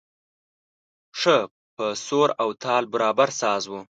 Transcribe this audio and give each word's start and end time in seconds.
ښه 1.19 1.37
په 1.75 1.85
سور 2.07 2.29
او 2.41 2.49
تال 2.63 2.83
برابر 2.93 3.29
ساز 3.41 3.63
و. 3.67 3.73